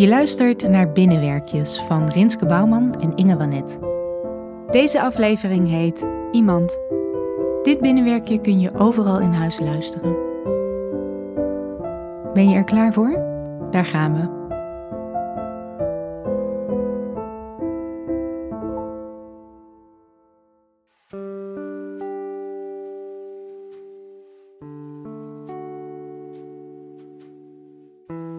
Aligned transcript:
Je 0.00 0.08
luistert 0.08 0.68
naar 0.68 0.92
Binnenwerkjes 0.92 1.82
van 1.88 2.08
Rinske 2.08 2.46
Bouwman 2.46 3.00
en 3.00 3.16
Inge 3.16 3.36
Wanet. 3.36 3.78
Deze 4.70 5.00
aflevering 5.00 5.68
heet 5.68 6.06
Iemand. 6.32 6.78
Dit 7.62 7.80
binnenwerkje 7.80 8.40
kun 8.40 8.60
je 8.60 8.74
overal 8.74 9.20
in 9.20 9.32
huis 9.32 9.58
luisteren. 9.58 10.16
Ben 12.32 12.48
je 12.48 12.56
er 12.56 12.64
klaar 12.64 12.92
voor? 12.92 13.12
Daar 13.70 13.84
gaan 13.84 14.14
we. 14.14 14.38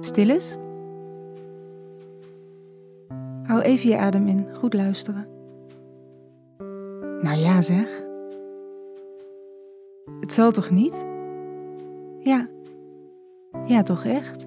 Stil. 0.00 0.38
Hou 3.54 3.66
even 3.66 3.90
je 3.90 3.96
adem 3.96 4.26
in, 4.26 4.46
goed 4.52 4.74
luisteren. 4.74 5.26
Nou 7.20 7.36
ja, 7.36 7.62
zeg. 7.62 8.04
Het 10.20 10.32
zal 10.32 10.50
toch 10.52 10.70
niet? 10.70 11.04
Ja. 12.18 12.48
Ja, 13.66 13.82
toch 13.82 14.04
echt? 14.04 14.46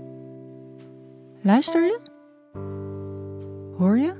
Luister 1.42 1.82
je? 1.82 2.00
Hoor 3.78 3.98
je? 3.98 4.14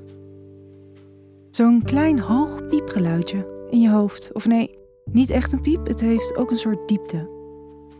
Zo'n 1.50 1.82
klein 1.82 2.18
hoog 2.20 2.66
piepgeluidje 2.68 3.66
in 3.70 3.80
je 3.80 3.90
hoofd. 3.90 4.32
Of 4.32 4.46
nee, 4.46 4.78
niet 5.04 5.30
echt 5.30 5.52
een 5.52 5.60
piep, 5.60 5.86
het 5.86 6.00
heeft 6.00 6.36
ook 6.36 6.50
een 6.50 6.58
soort 6.58 6.88
diepte. 6.88 7.16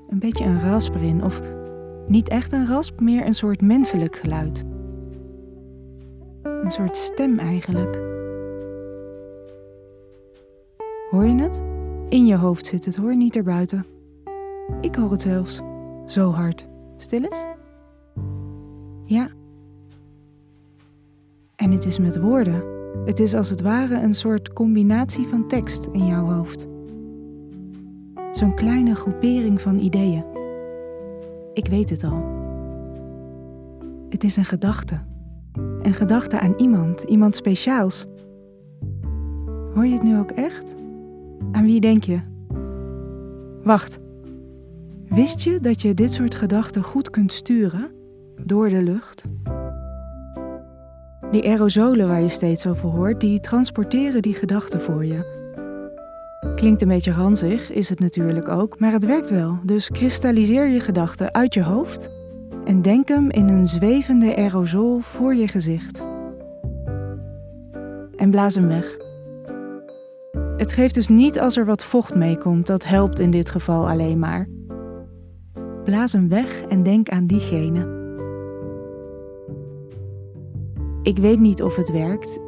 Een 0.08 0.18
beetje 0.18 0.44
een 0.44 0.60
rasp 0.60 0.94
erin, 0.94 1.24
of 1.24 1.40
niet 2.06 2.28
echt 2.28 2.52
een 2.52 2.66
rasp, 2.66 3.00
meer 3.00 3.26
een 3.26 3.34
soort 3.34 3.60
menselijk 3.60 4.16
geluid. 4.16 4.64
Een 6.68 6.74
soort 6.74 6.96
stem 6.96 7.38
eigenlijk. 7.38 7.98
Hoor 11.10 11.26
je 11.26 11.34
het? 11.34 11.60
In 12.08 12.26
je 12.26 12.36
hoofd 12.36 12.66
zit 12.66 12.84
het 12.84 12.96
hoor, 12.96 13.16
niet 13.16 13.36
erbuiten. 13.36 13.86
Ik 14.80 14.94
hoor 14.94 15.10
het 15.10 15.22
zelfs. 15.22 15.60
Zo 16.06 16.30
hard. 16.30 16.66
Stil 16.96 17.22
eens? 17.22 17.44
Ja. 19.04 19.28
En 21.56 21.70
het 21.70 21.84
is 21.84 21.98
met 21.98 22.20
woorden. 22.20 22.62
Het 23.04 23.18
is 23.18 23.34
als 23.34 23.50
het 23.50 23.60
ware 23.60 24.02
een 24.02 24.14
soort 24.14 24.52
combinatie 24.52 25.26
van 25.28 25.48
tekst 25.48 25.88
in 25.92 26.06
jouw 26.06 26.24
hoofd. 26.24 26.66
Zo'n 28.32 28.54
kleine 28.54 28.94
groepering 28.94 29.60
van 29.60 29.78
ideeën. 29.78 30.24
Ik 31.52 31.66
weet 31.66 31.90
het 31.90 32.04
al. 32.04 32.24
Het 34.08 34.24
is 34.24 34.36
een 34.36 34.44
gedachte. 34.44 35.07
Een 35.88 35.94
gedachte 35.94 36.40
aan 36.40 36.54
iemand, 36.56 37.02
iemand 37.02 37.36
speciaals. 37.36 38.06
Hoor 39.74 39.86
je 39.86 39.92
het 39.92 40.02
nu 40.02 40.18
ook 40.18 40.30
echt? 40.30 40.74
Aan 41.52 41.64
wie 41.64 41.80
denk 41.80 42.04
je? 42.04 42.20
Wacht. 43.62 43.98
Wist 45.08 45.40
je 45.40 45.60
dat 45.60 45.82
je 45.82 45.94
dit 45.94 46.12
soort 46.12 46.34
gedachten 46.34 46.82
goed 46.82 47.10
kunt 47.10 47.32
sturen? 47.32 47.90
Door 48.44 48.68
de 48.68 48.82
lucht? 48.82 49.22
Die 51.30 51.44
aerosolen 51.44 52.08
waar 52.08 52.20
je 52.20 52.28
steeds 52.28 52.66
over 52.66 52.88
hoort, 52.88 53.20
die 53.20 53.40
transporteren 53.40 54.22
die 54.22 54.34
gedachten 54.34 54.80
voor 54.80 55.04
je. 55.04 55.36
Klinkt 56.54 56.82
een 56.82 56.88
beetje 56.88 57.12
ranzig, 57.12 57.70
is 57.70 57.88
het 57.88 58.00
natuurlijk 58.00 58.48
ook, 58.48 58.78
maar 58.78 58.92
het 58.92 59.04
werkt 59.04 59.30
wel. 59.30 59.58
Dus 59.62 59.88
kristalliseer 59.88 60.66
je 60.66 60.80
gedachten 60.80 61.34
uit 61.34 61.54
je 61.54 61.62
hoofd 61.62 62.17
en 62.68 62.82
denk 62.82 63.08
hem 63.08 63.30
in 63.30 63.48
een 63.48 63.66
zwevende 63.66 64.36
aerosol 64.36 64.98
voor 64.98 65.34
je 65.34 65.48
gezicht. 65.48 66.04
En 68.16 68.30
blaas 68.30 68.54
hem 68.54 68.66
weg. 68.66 68.96
Het 70.56 70.72
geeft 70.72 70.94
dus 70.94 71.08
niet 71.08 71.40
als 71.40 71.56
er 71.56 71.64
wat 71.64 71.84
vocht 71.84 72.14
meekomt, 72.14 72.66
dat 72.66 72.84
helpt 72.84 73.18
in 73.18 73.30
dit 73.30 73.50
geval 73.50 73.88
alleen 73.88 74.18
maar. 74.18 74.48
Blaas 75.84 76.12
hem 76.12 76.28
weg 76.28 76.62
en 76.62 76.82
denk 76.82 77.08
aan 77.08 77.26
diegene. 77.26 77.96
Ik 81.02 81.16
weet 81.18 81.40
niet 81.40 81.62
of 81.62 81.76
het 81.76 81.90
werkt. 81.90 82.40